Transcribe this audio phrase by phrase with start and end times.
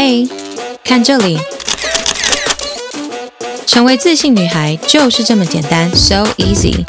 [0.00, 0.28] 嘿，
[0.84, 1.38] 看这里，
[3.66, 6.84] 成为自信女孩就是这么简单，so easy。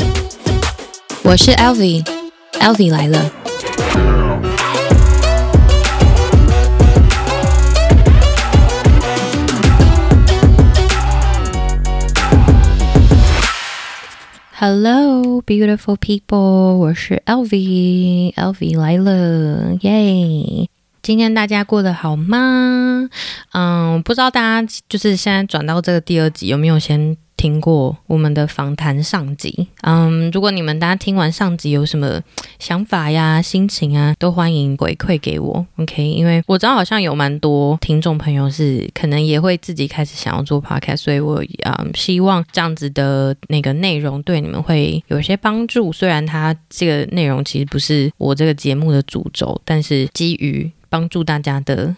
[1.23, 3.31] 我是 Elvi，Elvi 来了。
[14.59, 20.67] Hello, beautiful people，我是 Elvi，Elvi 来了，耶！
[21.02, 23.10] 今天大家过得好吗？
[23.50, 29.66] 嗯，不知道大家就是现在转到这个第二集有没有先听过我们的访谈上集？
[29.80, 32.20] 嗯，如果你们大家听完上集有什么
[32.60, 35.66] 想法呀、心情啊，都欢迎回馈给我。
[35.78, 45.92] OK，因为我知道好像有蛮多听众朋友是可能也会自己开始想要做 Podcast，所以我嗯希望这样子的那个内容对你们会有些帮助。
[45.92, 51.96] 虽然它这个内容其实不是我这个节目的主轴，但是基于帮助大家的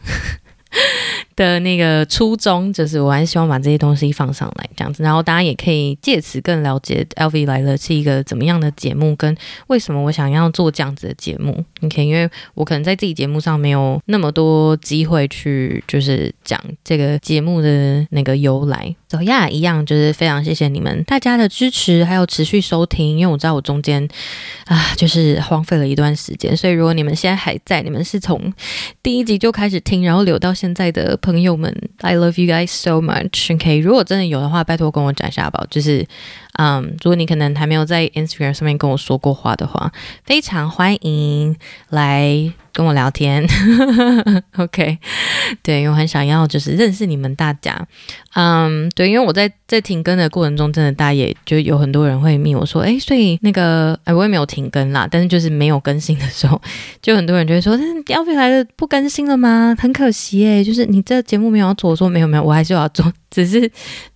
[1.34, 11.64] 的那个初衷，就是我还是希望把这些东西放上来，这样子，然后大家也可以借此更了解 LV 来了是一个怎么样的节目，跟为什么我想要做这样子的节目。
[11.82, 18.94] OK，因为我可能在自己节目上没有那么多机会去，就是讲这个节目的那个由来。
[19.14, 24.08] 走呀，一样就是非常谢谢你们大家的支持，还有持续收听，因为我知道我中间
[24.64, 28.52] 啊就是荒废了一段时间，所以如果你们现在还在，你们是从
[29.04, 33.54] 第一集就开始听，然后留到现在的朋友们，I love you guys so much。
[33.54, 35.64] OK，如果真的有的话，拜托跟我讲一下吧。
[35.70, 36.04] 就是，
[36.54, 39.92] 嗯，如果你可能还没有在 Instagram 上面跟我说过话的话，
[40.24, 41.56] 非常欢迎
[41.90, 42.52] 来。
[42.74, 43.46] 跟我聊天，
[44.58, 44.98] OK，
[45.62, 47.86] 对，我很想要就是认识你们大家，
[48.34, 56.60] 嗯，对，因为我在在停更的过程中，真的大家也就有很多人会密我说，哎，所以那个，哎，我也没有停更啦，但是就是没有更新的时候，
[57.00, 59.72] 就很多人就会说，但是 lv 来了不更新了吗？
[59.78, 63.06] 很可惜哎，就是你这节目没有要做，我说没有没有，我还是要做。
[63.30, 63.68] 只是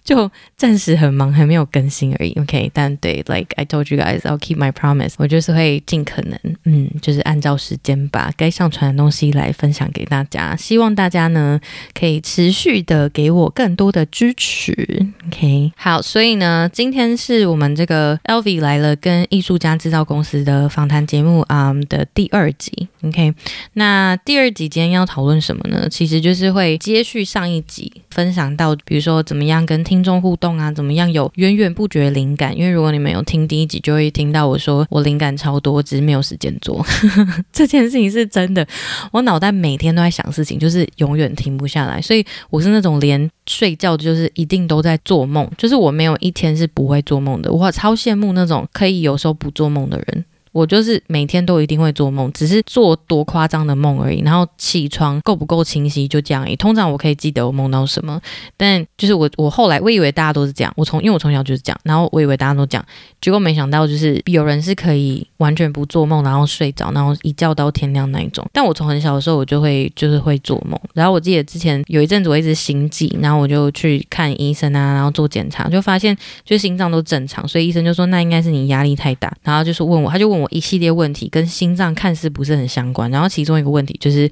[0.08, 2.32] 就暂时很忙，还没有更新而已。
[2.40, 5.12] OK，但对，like I told you guys, I'll keep my promise。
[5.18, 10.56] 我就是会尽可能，嗯，就是按照时间把该上传的东西来分享给大家。
[10.56, 11.60] 希望大家呢
[11.92, 15.06] 可以持续的给我更多的支持。
[15.26, 22.88] OK，好，所以呢，今天是我们这个 LV 来了跟艺术家制造公司的访谈节目啊、的第二集。
[23.02, 23.34] OK，
[23.74, 25.86] 那第二集今天要讨论什么呢？
[25.90, 29.08] 其实就是会接续上一集分享到，比如。
[29.08, 30.70] 说怎么样跟听听众互动啊？
[30.70, 32.56] 怎么样有源源不绝灵感？
[32.56, 36.86] 因为如果你们有听第一集，就会听到我说我灵感超多，只是没有时间做。
[37.52, 38.64] 这件事情是真的，
[39.10, 42.00] 我脑袋每天都在想事情，就是永远停不下来。
[42.00, 47.50] 所以我是那种连睡觉就是一定都在做梦，就是我没有一天是不会做梦的。
[47.50, 50.24] 我超羡慕那种可以有时候不做梦的人。
[50.52, 54.20] 我就是每天都一定会做梦，只是做多夸张的梦而已。
[54.20, 56.56] 然后起床够不够清晰，就这样而已。
[56.56, 58.20] 通常我可以记得我梦到什么，
[58.56, 62.84] 但就是我我后来我以为大家都是这样，我从因为我从小就是这样，然后我以为大家都这样，
[63.20, 68.46] 结果没想到就是有人是可以完全不做梦，然后睡着，然后一觉到天亮那一种。
[68.52, 70.78] 但我从很小的时候我就会就是会做梦。
[70.94, 80.48] 然后我记得之前有一阵子我一直心悸，然后我就去看医生啊，然后做检查，就发现就心脏都正常，所以医生就说那应该是你压力太大，然后就是问我，他就问 我。
[80.50, 84.28] 一系列问题跟心脏看似不是很相关，然后其中一个问题就是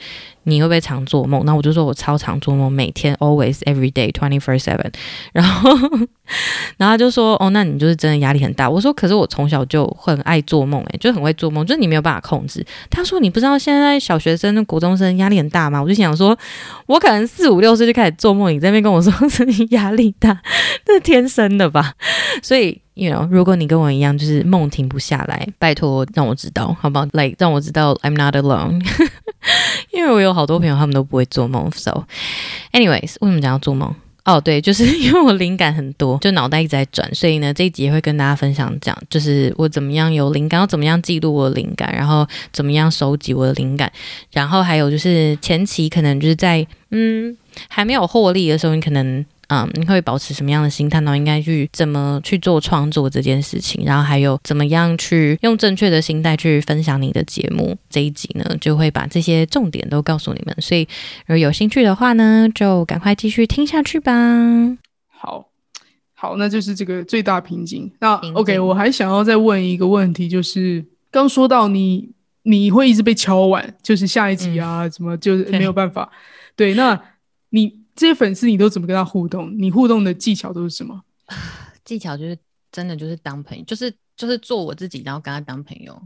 [0.49, 1.45] 你会不会常做梦？
[1.45, 4.91] 那我就说我超常做梦，每天 always every day twenty four seven。
[5.33, 5.71] 然后，
[6.79, 8.71] 然后他就说哦，那你就是真的压力很大。
[8.71, 12.65] 我说可是我从小就很爱做梦，诶，就很会做梦，就是你没有办法控制。
[12.89, 15.83] 他说你不知道现在小学生、国中生压力很大吗？
[15.83, 16.37] 我就想说，
[16.87, 20.41] 我可能四五六岁就开始做梦，你在那边跟我说是你压力大，
[20.87, 21.93] 这是天生的吧？
[22.43, 22.81] 所以。
[22.99, 28.83] You know，如果你跟我一样，就是梦停不下来，拜托让我知道，好不好？Like 让我知道 I'm not alone，
[29.97, 31.71] 因为我有好多朋友，他们都不会做梦。
[31.71, 33.95] So，anyways，为什么讲要做梦？
[34.25, 43.91] 哦、对，就是 因为我灵感很多，就脑袋一直在转，所以呢，这一集会跟大家分享讲，就是我怎么样有灵感，要怎么样记录我的灵感，然后怎么样收集我的灵感，
[44.33, 47.37] 然后还有就是前期可能就是在嗯
[47.69, 49.25] 还没有获利的时候，你可能。
[49.49, 51.17] 嗯，你会保持什么样的心态呢？
[51.17, 57.77] 应该去怎么去做创作这件事情，然后还有怎么样去用正确的心态去分享你的节目。
[57.89, 60.57] 这一集呢，就会把这些重点都告诉你们。
[60.61, 60.81] 所以，
[61.27, 64.13] 如果有兴趣的话呢，就赶快继续听下去吧。
[65.07, 65.47] 好，
[66.15, 67.89] 好，那就是这个最大瓶颈。
[68.01, 72.11] 那 OK，我还想要再问一个问题，就是刚说到你
[72.43, 76.11] 你会一直被敲碗，就是下一集啊，怎、嗯、么就是没有办法？
[76.57, 77.01] 对，那
[77.51, 77.86] 你。
[77.97, 79.53] 这些粉丝你都怎么跟他互动？
[79.59, 81.03] 你互动的技巧都是什么？
[81.85, 82.39] 技巧就是
[82.71, 86.01] 真的就是当朋友，就是就是做我自己，然后跟他当朋友，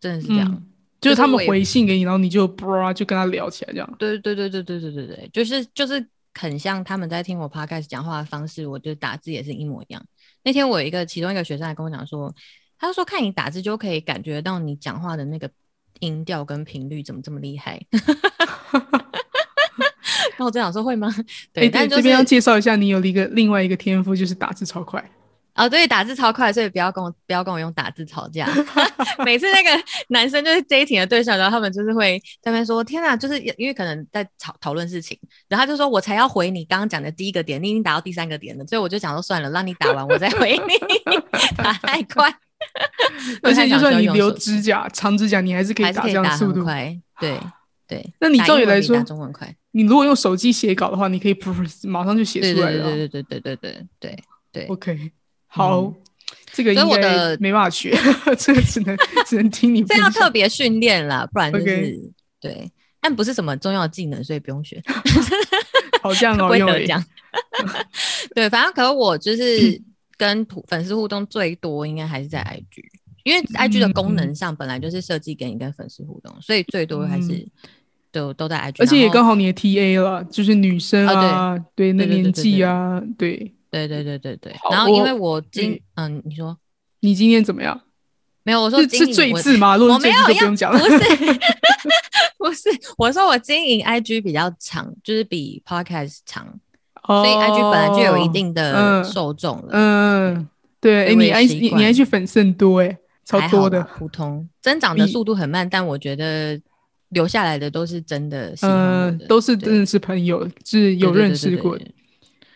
[0.00, 0.66] 真的是这样。
[0.98, 3.94] 就是他们回信给你，然后你就啵就跟他聊起来这样。
[3.98, 10.02] 对对对对对对对对，就是就是很像他们在听我 podcast 讲话的方式，我就打字也是一模一样。
[10.42, 12.34] 那天我有一个其中一个学生还跟我讲说，
[12.78, 15.50] 他说看你打字就可以感觉到你讲话的那个
[16.00, 17.80] 音调跟频率怎么这么厉害。
[20.38, 21.12] 那我这样说会吗？
[21.52, 25.02] 对，欸、但、就是、这边要介绍一下，你有一个另外一个天赋，就是打字超快。
[25.54, 28.46] 哦，对，打字超快，所以不要跟我不要跟我用打字吵架。
[29.24, 29.70] 每次那个
[30.08, 35.18] 男生就是 dating 的对象，然后他们就是会在那边说：“天哪！”就是因为可能在讨讨论事情，
[35.48, 40.74] 然后他就说：“我才要回你刚刚讲的第一个点，你已经打到第三个点了。”所以我就想说：“算了，让你打完我再回你。”
[41.56, 42.30] 打太快，
[43.42, 46.94] 而且就算你留指甲、长指甲，你还是可以打这样速度快。
[47.18, 47.40] 对
[47.88, 49.54] 对，那你照理来说，中文快。
[49.70, 51.36] 你如果用手机写稿的话，你可以
[51.86, 52.84] 马上就写出来了。
[52.84, 54.18] 对对对对对对对对
[54.52, 54.66] 对。
[54.66, 55.12] OK。
[55.46, 55.94] 好，嗯、
[56.52, 57.96] 这个应该没办法学，
[58.36, 58.96] 这个只能
[59.26, 59.82] 只能听你。
[59.84, 62.12] 这要特别训练了，不然就是、okay.
[62.40, 64.82] 对，但不是什么重要技能，所以不用学。
[66.02, 67.02] 好像哦，用讲。
[68.34, 69.80] 对，反正可能我就是
[70.16, 72.82] 跟粉丝互动最多，应该还是在 IG，
[73.24, 77.46] 因为 IG 的功能上本来就是设计给你跟粉丝互动，所以最多还是
[78.16, 84.36] 都都在 IG，而且也刚好你的 TA 了，就是女生啊，哦、对，对，那年纪啊，对，对，对，对，对。
[84.36, 84.56] 对。
[84.70, 86.56] 然后因为我今嗯，你说。
[87.00, 87.78] 你今天怎么样？
[88.42, 89.76] 没有，我说是最字吗？
[89.76, 90.98] 我没有不用讲了，不是
[92.38, 96.46] 不是，我说我经营 IG 比较长，就是比 Podcast 长，
[97.06, 99.68] 哦、所以 IG 本来就有一定的受众了。
[99.72, 100.48] 嗯，嗯
[100.80, 104.48] 对，哎，你 IG 你你 IG 粉丝很多哎，超多的，普通。
[104.62, 106.58] 增长的速度很慢，但我觉得
[107.10, 111.84] 留下来的都是真的，嗯，都是真的是朋友，是有认识过的。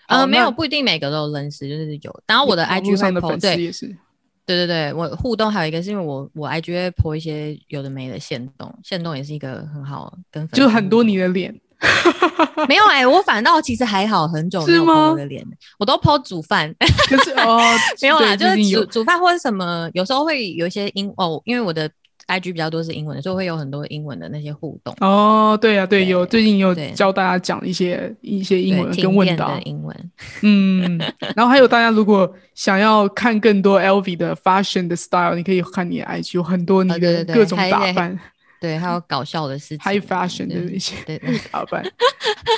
[0.09, 2.23] 呃，没有，不一定每个都有认识，就是有。
[2.27, 3.87] 然后我的 IG 上的粉丝也是，
[4.45, 11.55] 对对对，我互动还有一个是因为我我 IG 会 po 一些有的没的线动，线动也是一个很好跟就很多你的脸，
[12.67, 15.47] 没有哎、欸，我反倒其实还好，很久没有 po 我的脸，
[15.79, 16.75] 我都 po 煮饭，
[17.09, 17.61] 可是哦，
[18.03, 21.89] 没有啦，就是煮煮饭或者什么，有时候会有一些英哦，因为我的。
[22.27, 24.95] IG 比较多是英文的，所以会有很多英文的那些互动。
[25.01, 30.11] 哦，对呀、啊，对，有最近有教大家讲一些一些英文跟问答的英文。
[30.43, 30.99] 嗯，
[31.35, 38.13] 然后还有大家如果想要看更多 LV 的 fashion 的 style，你可以看你的 IG，有很多你的各种打扮。
[38.13, 38.40] 哦对，
[38.79, 40.95] 还有搞笑的事情，high fashion 的那些
[41.51, 41.83] 打扮。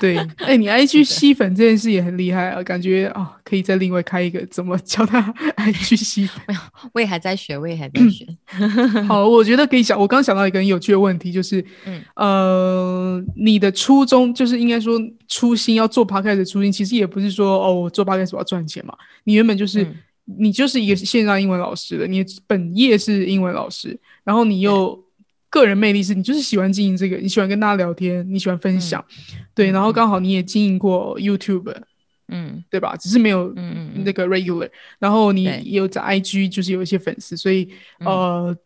[0.01, 5.23] 对，哎、欸， 你 IG 吸粉这件事也很厉害啊，感觉啊、哦，可以再另外开一个，怎么教他
[5.57, 6.41] IG 吸粉？
[6.49, 6.61] 没有，
[6.93, 8.27] 我也还在学，我也还在学。
[8.59, 14.99] 嗯、好，我觉得可以想，我刚想到一个很有趣的问题，就是，嗯，呃，你的初衷，就是应该说
[15.29, 18.95] 初心要做 podcast 的初心，其实也不是说哦，我做 podcast 我要赚钱嘛。
[19.25, 19.95] 你原本就是、嗯，
[20.39, 25.02] 你就是一个线上英文老师的，你本业是英文老师，然后你又。
[25.53, 31.77] 个人魅力是你就是喜欢经营这个，你喜欢跟大家聊天，你喜欢分享，嗯、对，然后刚好你也经营过 YouTube，
[32.29, 32.97] 嗯，对吧？
[32.97, 33.53] 只是没有
[34.03, 37.69] 那个 regular，、嗯、然后你也有在 IG，就是有一些粉丝，所以
[37.99, 38.57] 呃，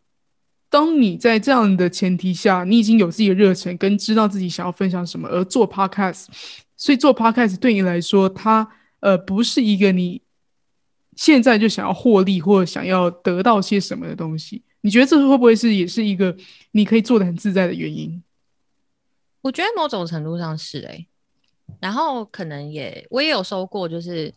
[0.69, 6.27] 当你在这样的前提下，你已经有自己的热忱，跟知道自己想要分享什么，而做 Podcast，
[6.77, 8.65] 所以做 Podcast 对你来说，它
[9.01, 10.21] 呃不是一个你
[11.17, 14.63] 现在就想要获利或者想要得到些什么的东西。
[14.87, 16.33] 你觉得这会不会是也是一个
[16.71, 18.23] 你可以做的很自在的原因？
[19.41, 21.07] 我觉得某种程度上是哎、欸，
[21.81, 24.33] 然后可能也我也有收过就是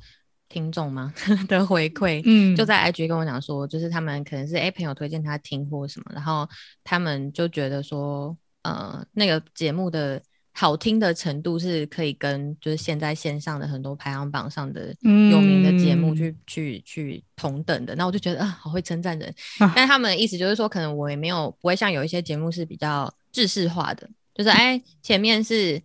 [0.49, 1.15] 听众嘛
[1.47, 6.49] 的回馈，嗯，就在 IG 跟我讲说，就是他们可能是诶朋友推荐他听或什么，然后
[6.83, 10.21] 他们就觉得说，呃，那个节目的。
[10.53, 19.73] 好听的程度是可以跟就是现在线上的很多排行榜上的有名的节目去、嗯、去去同等的，那我就觉得啊，好会称赞人、啊。
[19.75, 25.81] 但他们的意思就是说，可能我也没有不会像有一些节目是比较制式化的，就是哎前面是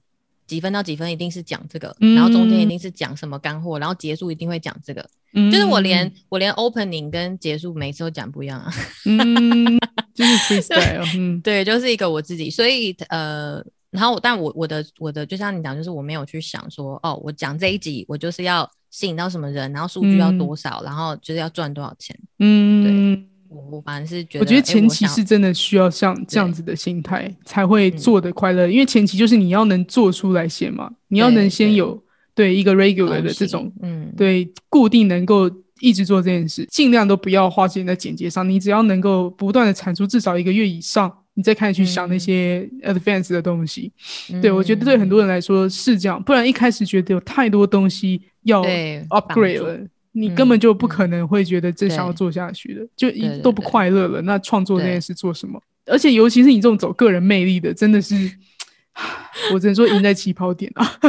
[0.47, 8.73] 几分到几分一定是讲这个，嗯、然后中间一定是讲什么干货，然后结束一定会讲这个、嗯，就是我连我连 opening 跟结束每次都讲不一样啊，
[9.05, 9.79] 嗯，
[10.13, 10.31] 就是
[10.61, 13.63] freestyle，嗯，对，就是一个我自己，所以呃。
[13.95, 22.17] 然后，但我我的我的就像你讲，就是我没有去想说，哦，我讲这一集，我就是要吸引到什么人，然后数据要多少，嗯、然后就是要赚多少钱。
[22.39, 35.49] 嗯，对，我我反正是觉得，我觉得前期是真的需要像这样子的心态才会做的快乐，因为前期就是你要能做出来先嘛，你要能先有对，一个 regular 的这种，嗯，对，固定能够
[35.79, 41.11] 一直做这件事，尽量都不要花钱在剪接上，你只要能够不断的产出至少一个月以上。
[41.35, 43.91] 你再开始去想那些 advance 的东西，
[44.31, 48.63] 嗯、对，我觉得对很多人来说是这样，不然一开始觉得有太多东西要
[49.09, 49.77] upgrade 了，
[50.13, 54.21] 你根本就不可能会觉得这想要做下去的，就一都不快乐了。
[54.21, 55.61] 那创作这件事做什么？
[55.87, 58.15] 而且尤其是你这种走个人魅力的，真的是，
[59.53, 60.99] 我只能说赢在起跑点啊！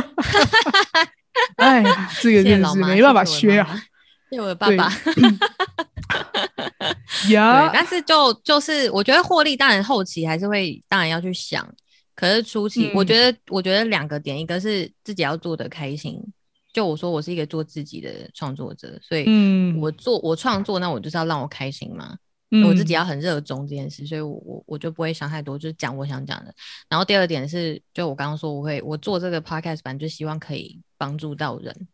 [1.56, 1.84] 哎，
[2.20, 3.80] 这个真的是没办法学啊。
[4.28, 4.92] 谢谢我的爸爸。
[7.30, 11.66] 呀，但是就就是我觉得获利当然后期还是会当然要去想，
[12.14, 16.20] 可是初期我觉得、嗯、我觉得两个点，一个是自己要做的开心。
[16.72, 19.24] 就我说我是一个做自己的创作者，所以
[19.78, 22.16] 我做我创作，那我就是要让我开心嘛。
[22.50, 26.54] 嗯、我自己要很热衷这件事，所以我我我就不会想太多，就是讲我想讲的。
[26.88, 31.88] 然后第二点是，就我刚刚说，我会我做这个 podcast 版，就希望可以帮助到人。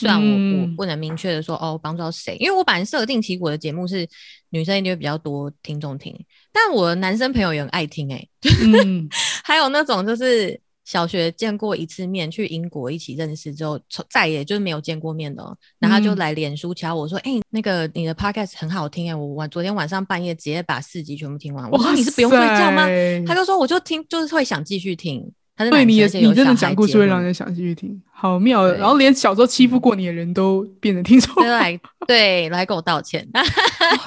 [0.00, 4.08] 虽然我、嗯、我不能明确的说哦，帮助到谁，因为我本来设定起我的节目是
[4.48, 6.14] 女生一定会比较多听众听，
[6.52, 8.28] 但我的男生朋友也很爱听哎、欸，
[8.84, 9.08] 嗯、
[9.44, 10.60] 还有那种就是。
[10.82, 13.78] 小学见过一次面，去英国一起认识之后，
[14.08, 15.56] 再也就是没有见过面的、喔。
[15.78, 22.88] 然后他就来脸书敲我说：“哎、嗯欸，那个你的 podcast 很好听哎、欸，我晚昨天晚上半夜直接把四集全部听完。”我说：“你是不用睡觉吗？”
[23.24, 25.30] 他就说：“我就听，就是会想继续听。”
[25.68, 28.78] 对，你也你真的讲故事会让人想继续听，好妙的。
[28.78, 33.28] 然后连小时候欺负过你的人都变成听众来，对，来跟我道歉。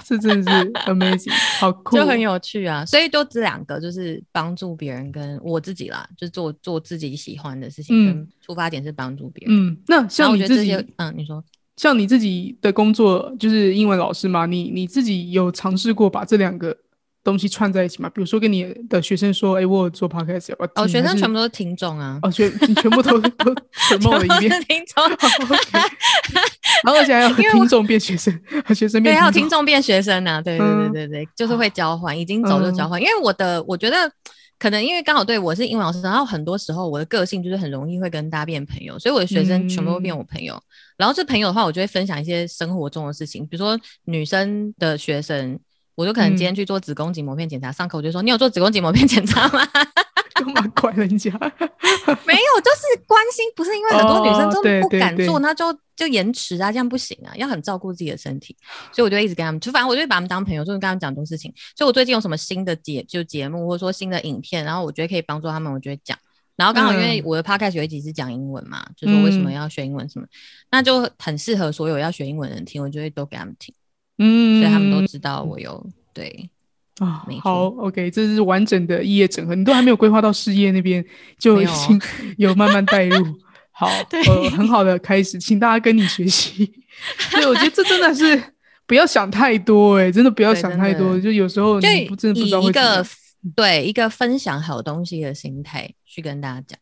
[0.03, 2.85] 这真的是 amazing，好酷，就很有趣啊。
[2.85, 9.55] 所以就这两个，就是帮助别人跟我自己啦，就做做自己喜欢的事情，跟出发点是帮助别人。
[9.55, 11.43] 嗯，那像你自己，嗯，你说，
[11.77, 14.45] 像你自己的工作就是英文老师嘛？
[14.45, 16.75] 你你自己有尝试过把这两个？
[17.23, 20.71] 东西串在一起嘛，比如说跟你的学生说，哎、欸，我有做 podcast，要不要？
[20.75, 23.55] 哦，学生全部都是听众啊，哦，全全部都都
[23.87, 25.07] 沉默了一遍， 听众，
[26.83, 28.37] 然后而且还有听众变学生，
[28.75, 34.11] 学生变，对，还有听众变学生呢、啊，对对对对对，嗯、就是会交换，已经走就交换，嗯、因为我的我觉得
[34.59, 40.63] 可能因为刚好对我是英文老师，然后很多时候我的个性就是很容易会跟大家变朋友，所以我的学生全部都变我朋友，嗯、
[40.97, 45.57] 然后这朋友的话，我就会分享一些生活中的事情，比如说女生的学生。
[45.95, 49.65] 我就可能今天去做子宫颈膜片检查，嗯、上课我就说：“你有做子宫颈膜片检查吗？”
[50.33, 51.29] 干嘛怪人家？
[52.25, 58.57] 没有，就是关心，不是因为很多女生都不敢做，那、哦、就就延迟啊，这样不行啊，要很照顾自己的身体，
[58.91, 61.53] 所以我就一直跟他们，就反正我就把他们当朋友，就是跟他们讲很多事情。
[61.75, 66.17] 所以我最近有什么新的节就节目，或者说新的影片，然后我觉得可以帮助他们，我就会讲。
[66.55, 70.25] 然后刚好因为我的 podcast 有一集是讲英文嘛，嗯、就说为什么要学英文什么，
[70.71, 73.73] 那就很适合所有要学英文的人听，我就会都给他们听。
[74.23, 76.49] 嗯，所以他们都知道我有对
[76.99, 81.03] 啊，好，OK，这是完整的异业整合，你都还没有规划到事业那边，
[81.37, 82.01] 就已经
[82.37, 83.25] 有慢慢带入，
[83.71, 83.87] 好，
[84.27, 86.71] 呃，很好的开始，请大家跟你学习。
[87.33, 88.41] 对，我觉得这真的是
[88.85, 93.05] 不要想太多，哎，真的不要想太多，就有时候你不真的不知道会怎么。
[93.55, 96.79] 对，一个分享好东西的心态去跟大家讲。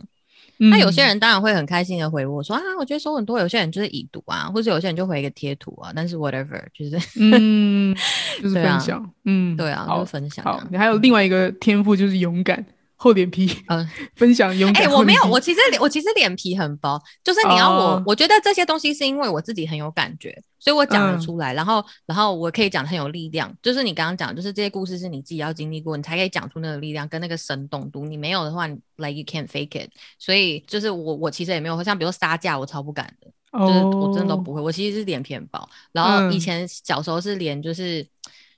[0.70, 3.40] 那有些人当然会很开心的回我说啊，我觉得收很多。
[3.40, 5.92] 有些人就是已读啊，或者有些人就回一个贴图啊。
[5.96, 7.96] 但是 whatever，就是嗯，
[8.42, 10.46] 就是分享，嗯，对啊，好分享。
[10.46, 12.64] 好，你还有另外一个天赋就是勇敢。
[13.02, 14.84] 厚脸皮，嗯， 分享勇敢。
[14.84, 23.52] 哎，我没有，我其实我其实脸皮很薄，就是你要我，我觉得这些东西是因为我自己很有感觉，所以我讲得出来，然后然后我可以讲很有力量。
[23.60, 28.06] 就是你刚刚讲，就是这些故事是你自己要经历过，你才可以讲出那个力量跟那个生动度。
[28.06, 29.90] 你没有的话，like you can't fake it。
[30.20, 33.28] 所以就是我我其实也没有，像比如说杀价，我超不敢的，
[33.66, 34.62] 就是我真的都不会。
[34.62, 38.06] 我其实是脸皮很薄，然后以前小时候是连就是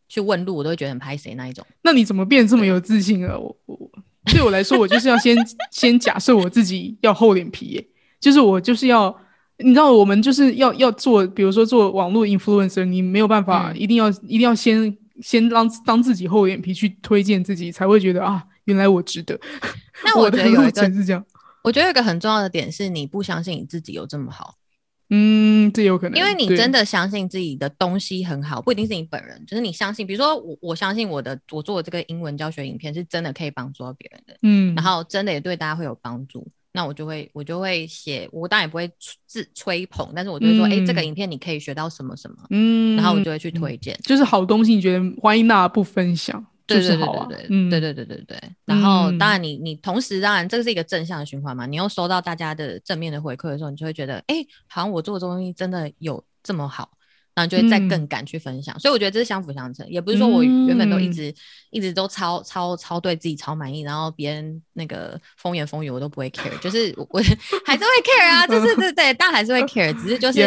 [0.10, 1.66] 去问路，我都会觉得很拍谁那一种。
[1.82, 3.40] 那你怎么变这么有自信啊？
[3.40, 3.90] 我我。
[4.26, 5.38] 对我来说，我就是要先
[5.72, 7.88] 先假设我自己要厚脸皮耶，
[8.20, 9.16] 就是我就是要，
[9.58, 19.40] 你知道，我们就是要要做，比如说做网络 influencer，你没有办法，嗯、一定要一定要先先让当自己厚脸皮去推荐自己，才会觉得啊，原来我值得。
[20.06, 21.24] 那我觉得有一个是这样，
[21.64, 24.56] 我觉得有一个很重要的点是，你不相信你自己有这么好。
[25.16, 30.08] 嗯，这有可能，因为你真的相信自己的东西很好，不一定是你本人，就是你相信。
[30.08, 38.92] 比如说我，我相信我的我做的这个英文教学影片是真的可以帮助到别人的，嗯，然后真的也对大家会有帮助，那我就会我就会写，我当然也不会
[39.28, 46.44] 自吹捧，但是我就会说，哎、嗯欸，这个影片你可以学到什么什么，嗯，然后我就会去推荐，就是好东西，你觉得欢迎大家不分享。
[46.74, 48.38] 对对对对对，嗯，对对对对对。
[48.66, 56.92] 然后当然你你同时当然这个是一个正向的循环嘛，你又收到大家的正面的回馈的时候，你就会觉得，哎，好像我做的东西真的有这么好，
[57.36, 58.78] 然后就会再更敢去分享。
[58.80, 61.34] 所以我觉得这是相辅相成，也不是说我原本都一直
[61.72, 67.20] 一直都超超超对自己超满意，然后别人那个风言风语我都不会 care，就是我
[67.66, 70.42] 还是会 care 啊，就是对 对，但还是会 care，只是就是。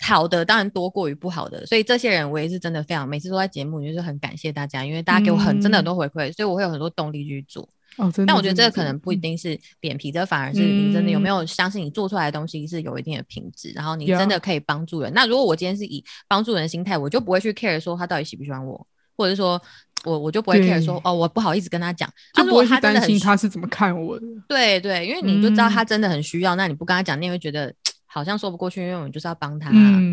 [0.00, 7.68] 好的当然多过于不好的，所以这些人我也是真的非常，每次都在节目就是很感谢大家，因为大家给我很真的很多回馈，嗯、所以我会有很多动力去做。
[7.96, 8.26] 哦，真的。
[8.26, 15.12] 但我觉得这个可能不一定是脸皮，这反而是你真的有没有相信你做出来的东西是有一定的品质，然后你真的可以帮助人。
[15.12, 18.84] 嗯、那如果我今天是以帮助人的心态，我就不会去 care 说他到底喜不喜欢我，
[19.16, 19.60] 或者说
[20.04, 24.26] 我我就不会 care 说哦，我不好意思跟他讲，就不会去担心他是怎么看我的。
[24.48, 27.72] 对对，因为你就知道他真的很需要，嗯、那你不跟他讲，你也会觉得
[28.14, 29.70] 好像说不过去，因为我们就是要帮他，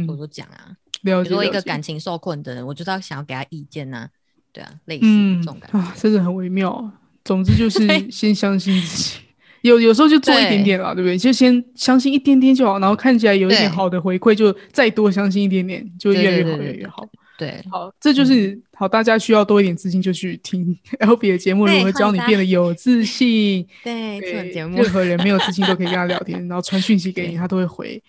[0.07, 0.73] 或者说讲啊。
[1.03, 4.09] 比如说一个感情受困的人，我就是要想要给他意见呐、啊，
[4.51, 5.05] 对啊，类似
[5.37, 6.91] 这种感觉、嗯、啊，真的很微妙。
[7.23, 7.79] 总之就是
[8.09, 9.19] 先相信自己，
[9.61, 11.17] 有有时候就做一点点啦，对，对不对？
[11.17, 17.07] 就先相信一点点就好，然后看起来有一点好的回馈，就再多相信一点点，就越来越好，越来越好。
[17.41, 18.87] 对，好，这就是、嗯、好。
[18.87, 23.67] 大家需要多一点自信，就去听 Elvi 的节目，如何教你变得有自信。
[23.83, 28.03] 对，这种节目，任何人没有自信都可以跟他聊天， 然后传讯息给你，他都会回。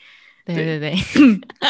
[0.44, 0.94] 对对对，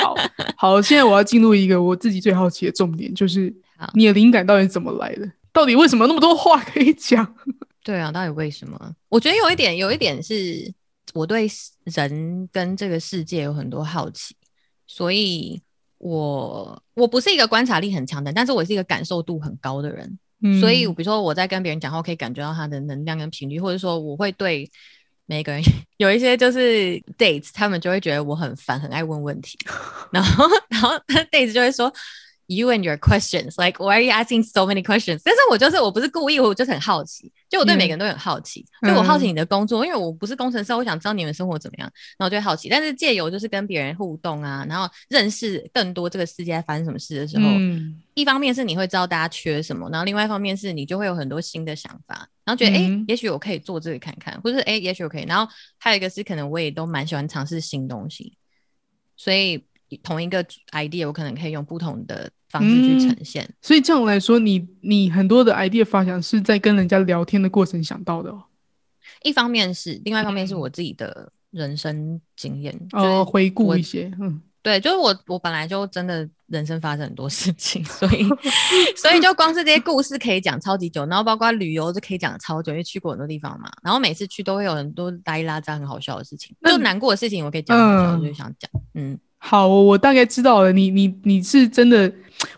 [0.00, 0.16] 好
[0.56, 0.82] 好。
[0.82, 3.54] 现在我要进入一个我自己最好奇的重点，就是
[3.94, 5.30] 你的灵感到底是怎么来的？
[5.52, 7.32] 到底为什么那么多话可以讲？
[7.84, 8.92] 对啊，到底为什么？
[9.08, 10.68] 我觉得有一点，有一点是
[11.14, 11.48] 我对
[11.84, 14.34] 人跟这个世界有很多好奇，
[14.88, 15.62] 所以。
[16.02, 24.68] 我我不是一个观察力很强的，但是我是一个感受度很高的人，嗯，所以比如说我在跟别人讲话，我可以感觉到他的能量跟频率，或者说我会对
[25.26, 25.62] 每个人
[25.98, 29.56] 有一些就是 dates，他们就会觉得我很烦，很爱问问题，
[30.10, 30.90] 然后 然后
[31.30, 31.92] dates 就会说。
[32.52, 35.22] You and your questions, like why are you asking so many questions？
[35.24, 42.68] 但是我就是我不是故意，我就是很好奇，就我对每个人都很好奇，就、嗯、我好奇你的工作，因为我不是工程师，我想知道你们生活怎么样，然后我就好奇。
[42.68, 55.24] 但是借由就是跟别人互动啊，然后认识更多这个世界在发生什么事的时候，嗯、一方面是你会知道大家缺什么，然后另外一方面是你就会有很多新的想法，然后觉得哎、嗯欸，也许我可以做这个看看，或者哎、欸，也许我可以。
[55.24, 58.36] 然后还有一个是可能我也都蛮喜欢尝试新东西，
[59.16, 59.64] 所以
[60.02, 62.30] 同一个 idea 我可能可以用不同的。
[62.52, 68.44] 方式去呈现、嗯，所以这样来说，你你很多的 idea 发想是在跟人家聊天的过程想到的哦。
[69.22, 78.28] 一方面是，另外一方面是我自己的人生经验，哦，就是、回顾一些，嗯，对，就是我我本来就真的人生发生很多事情， 所以
[78.96, 89.18] 所以就光是这些故事可以讲超级久，然后包括旅游就可以讲超久，因为去过很多地方嘛，然后每次去都会有很多拉一拉杂很好笑的事情，就难过的事情我可以讲，嗯、我就想讲，嗯。
[89.44, 90.70] 好，我大概知道了。
[90.70, 92.08] 你你你是真的，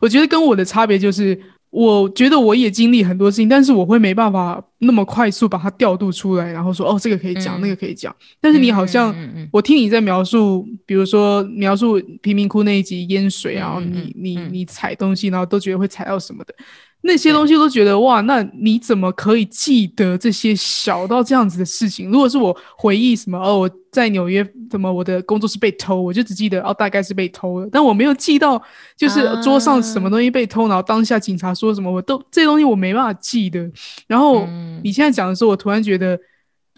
[0.01, 1.39] 我觉得跟我的差别就是，
[1.71, 8.15] 我觉得我也经历很多事情，但是我会没办法那么快速把它调度出来，然后说哦，这个可以讲，嗯、那个可以讲。
[8.41, 9.15] 但是你好像，
[9.51, 16.55] 我听你在描述，比如说描述贫民窟那一集淹水啊，然后你你你踩东西，然后都觉得会踩到什么的。
[17.07, 22.11] 那些东西都觉得哇，那你怎么可以记得这些小到这样子的事情？
[22.11, 28.61] 如果是我回忆什么哦，我在纽约怎么我的工作室被偷，我就只记得哦，大概是被偷了，但我没有记到
[28.97, 33.71] 就是桌上什么东西被偷，然后当下警察说什么，我都这些东西我没办法记得。
[34.07, 34.49] 然后
[34.83, 36.19] 你现在讲的时候，我突然觉得，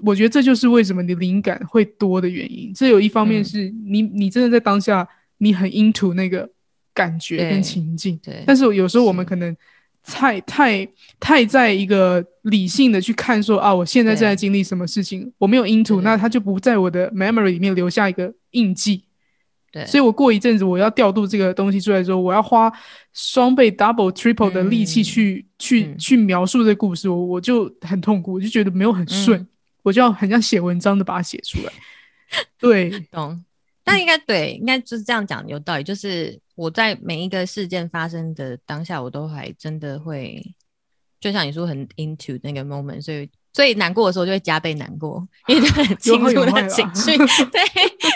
[0.02, 2.72] 我觉得这就是为什么你灵感会多的原因。
[2.74, 5.08] 这有一方面是你你真的在当下
[5.38, 6.50] 你很 into 那个
[6.92, 8.42] 感觉跟情境，对。
[8.44, 9.56] 但是有时候我们可能。
[10.06, 10.88] 太太
[11.18, 19.02] 太在一个理性的去看说啊，我现在正在经历什么事情，我没有 into，那它就不在我的 memory 里面留下一个印记。
[19.72, 22.72] 对，所以我过一阵子我要调度这个东西出来的时候，我要花
[23.12, 29.48] 双倍 double triple 的力气去、嗯、去、嗯、去描述这个故事，我我就很痛苦，我就觉得没有很顺，嗯、
[29.82, 31.72] 我就要很像写文章的把它写出来。
[32.58, 33.44] 对，懂。
[33.86, 36.38] 但应该对，应该就是这样讲有道理，就是。
[36.56, 40.42] 我在每一个事件发生的当下，我都还真的会，
[41.20, 47.14] 就像你说很 into 那个 moment，所以所以难过的时候就会加倍难过，因为就很进入那个情绪，
[47.52, 47.60] 对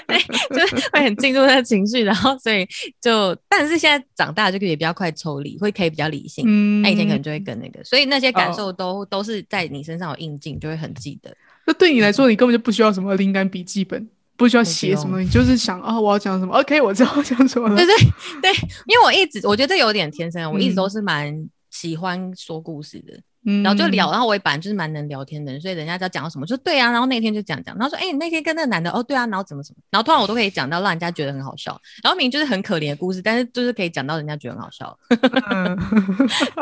[0.07, 2.67] 对，就是会很进入那个情绪，然后所以
[2.99, 11.37] 就，但是现在长大就可以比较快抽离，会可以比较理性，嗯，那以前可能就会更那个，所以那些感受都、哦、都是在你身上有印记，就会很记得。
[11.67, 14.09] 那对你来说，你根本就不需要什么灵感笔记本。
[14.41, 17.77] 不需要写什么，东西就是想啊、哦，我要讲什么？OK，我知道我讲什么了。
[17.77, 17.95] 对对
[18.41, 18.51] 对，
[18.87, 34.99] 因为我一直我觉得这有点天生，我一直都是蛮喜欢说故事的，嗯、然后就聊，然后我也本来就是蛮能聊天的人，所以人家在讲到什么，就对啊，然后那天就讲讲，然后说，哎、欸，你那天跟那个男的，哦，对啊，然后怎么怎么，然后突然我都可以讲到让人家觉得很好笑，然后明明就是很可怜的故事，但是就是可以讲到人家觉得很好笑，
[35.51, 35.77] 嗯、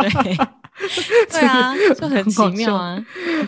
[0.00, 0.36] 对
[1.30, 2.98] 对啊，就很奇妙啊，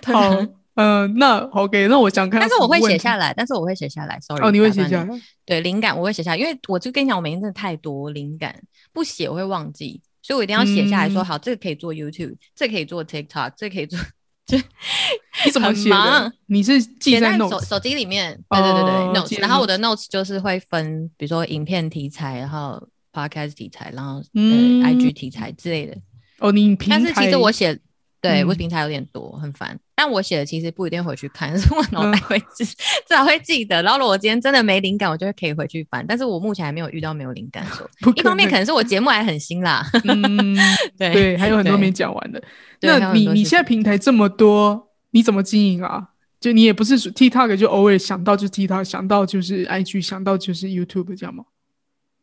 [0.06, 0.46] 好。
[0.74, 4.46] 嗯、呃，那 OK，那我想看，但是我会写下来，但是我会写下来，sorry。
[4.46, 5.20] 哦，你会写下来？
[5.44, 8.54] 对，灵感我会写下来，因为我就跟你讲，我每天真的太多灵感，
[8.92, 13.98] 不写我会忘记，所以我一定要写下来说，嗯、好，这个可以做 YouTube，这个可以做 TikTok，这个可以做，
[14.46, 14.56] 就
[15.44, 16.32] 你怎么写的？
[16.46, 18.32] 你是记在，在手手机里面？
[18.48, 19.40] 对对对对、哦、，notes。
[19.40, 22.80] 然后我的 notes 就是会分，比如说影片题材，然后
[23.12, 25.96] podcast 题材，然后嗯、呃、IG 题材之类的。
[26.38, 27.78] 哦，你平台，但是其实我写。
[28.20, 29.78] 对，我平台有点多，很烦。
[29.94, 33.82] 但我写的其实不一定回去看， 但是我脑袋会记，至少会记得。
[33.82, 36.04] 然后如果我今天真的没灵感，我就会可以回去翻。
[36.06, 37.90] 但是我目前还没有遇到没有灵感的。
[38.16, 40.54] 一方面可能是我节目还很新啦，嗯，
[40.98, 42.42] 对对，还有很多没讲完的。
[42.80, 46.08] 那你你现在平台这么多，你怎么经营啊？
[46.40, 51.44] 就你也不是 TikTok，就偶尔想到就是 TikTok，想到就是 IG，想到就是 YouTube 这样吗？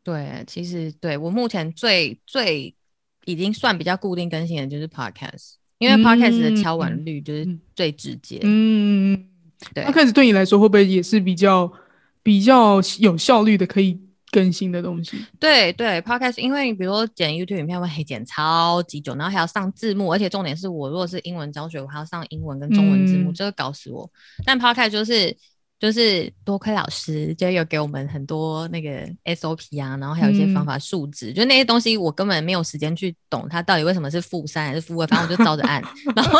[0.04, 2.74] 对，其实对我目前最最
[3.26, 8.40] 已经算比较固定更新的就是 Podcast，因为 Podcast 的敲完率就是最直接。
[8.44, 9.26] 嗯，
[9.74, 9.84] 对。
[9.86, 11.72] Podcast 对你来说会不会也是比较
[12.24, 14.00] 比较有效率的可以
[14.32, 15.18] 更新的东西？
[15.40, 24.10] 对对，Podcast，因为比如说剪 YouTube 影片会剪超级久，然后还要上字幕，而且重点是我如果是英文教学，我还要上英文跟中文字幕，这个搞死我。
[24.46, 25.36] 但 Podcast 就是。
[25.80, 35.82] 就是多亏老师，就有给我们很多那个 SOP 啊，然后还有一些方法数值，嗯、就那些东西我根本没有时间去懂它到底为什么是负三还是负二，反正我就照着按，
[36.16, 36.40] 然后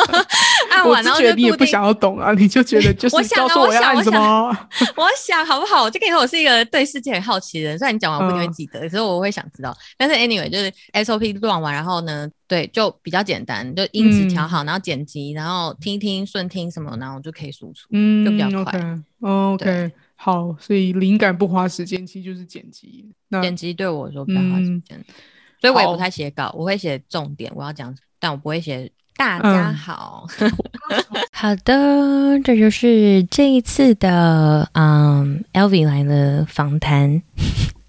[0.72, 4.20] 按完然后就你也不想要懂啊，你就觉得就是 告诉我要按什么？
[4.20, 5.84] 我想， 我想好不好？
[5.84, 9.76] 我就跟你说，我是一个对世界很好奇的人，虽然你讲完我不一定会记得，嗯、可是我会想知道。
[9.98, 12.28] 但是 anyway 就是 SOP 乱完，然后呢？
[12.48, 19.00] 对，就比较简单，就音质调好，嗯、然后剪辑，然后听一听顺听什么，然后就可以输出，嗯，就比较快。
[19.20, 23.06] OK，, okay 好，所以灵感不花时间，其实就是剪辑。
[23.28, 25.06] 那剪辑对我说比较花时间，嗯、
[25.60, 30.26] 所以我也不太写稿，我会写重点，我要讲，但我不会写大家好。
[30.40, 30.52] 嗯、
[31.34, 37.22] 好的，这就是这一次的嗯，Elvie 来了访谈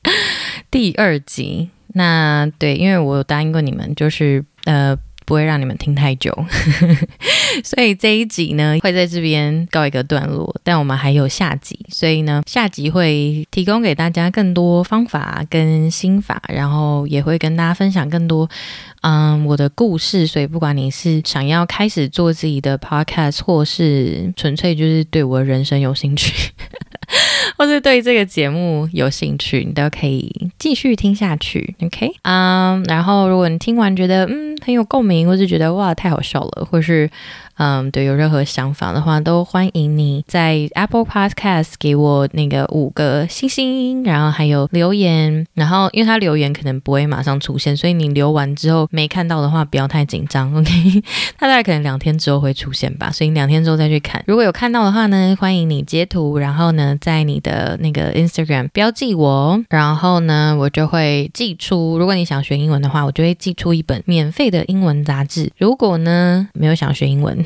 [0.68, 1.71] 第二集。
[1.98, 6.32] 那对，因为我有答应过你们，就是呃不会让你们听太久，
[7.64, 10.54] 所以这一集呢会在这边告一个段落。
[10.62, 18.48] 但我们还有下集，所以呢下集会提供给大家更多方法跟心法，然后也会跟大家分享更多
[19.02, 20.24] 嗯我的故事。
[20.24, 26.52] 所以不管你是想要开始做自己的 podcast，或是纯粹就是对我的人生有兴趣。
[27.56, 32.11] 或是对这个节目有兴趣，你都可以继续听下去，OK？
[32.22, 37.08] 嗯，然后如果你听完觉得嗯很有共鸣，或是觉得哇太好笑了，或是
[37.59, 45.47] 嗯对有任何想法的话，都欢迎你在 Apple Podcast 给我那个五个星星，然后还有留言。
[45.55, 50.71] 然后因为他留言可能不会马上出现，所以你留完之后没看到的话，不要太紧张，OK？
[51.37, 54.23] 他大概可能两天之后会出现吧，所以两天之后再去看。
[54.27, 61.99] 如果有看到的话呢，欢迎你截图，然后呢在你的那个 Instagram 标记我，然后呢，我就会寄出。
[61.99, 65.51] 如果你想学英文的话，我就会寄出一本免费的英文杂志。
[65.59, 67.44] 如果呢，没有想学英文，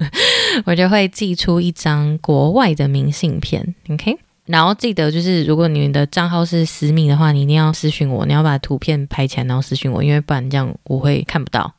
[0.64, 3.74] 我就会寄出一张国外的明信片。
[3.90, 11.72] OK，然后记得就是，如果你们的账号是私密的话，你一定要私信我，你要把图片拍起来，然后私信我，因为不然这样我会看不到。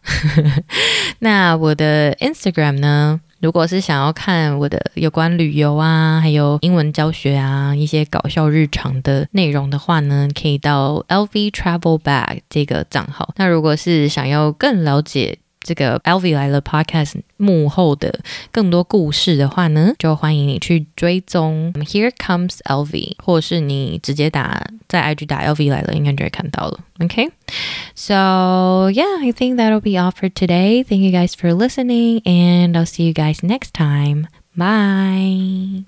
[1.20, 3.22] 那我的 Instagram 呢？
[3.42, 13.34] 如果是想要看我的有关旅游啊，还有英文教学啊，一些搞笑日常的内容的话呢，可以到 LV Travel Bag 这个账号。
[13.38, 15.38] 那如果是想要更了解，
[15.69, 26.81] 这个 Elvie 来了 Podcast 幕后的更多故事的话呢，就欢迎你去追踪 Here Comes Elvie，或者是你直接打在 IG 打 Elvie 来了，应该就会看到了。
[27.01, 30.85] OK，so yeah, I think that'll be all for today.
[30.85, 34.27] Thank you guys for listening, and I'll see you guys next time.
[34.57, 35.85] Bye.